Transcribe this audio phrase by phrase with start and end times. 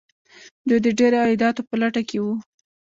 [0.67, 2.33] دوی د ډیرو عایداتو په لټه کې وو.